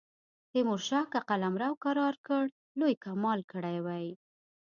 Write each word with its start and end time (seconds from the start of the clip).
تیمورشاه 0.51 1.05
که 1.11 1.19
قلمرو 1.29 1.69
کرار 1.83 2.15
کړ 2.27 2.43
لوی 2.79 2.93
کمال 3.03 3.39
کړی 3.51 3.77
وي. 3.85 4.09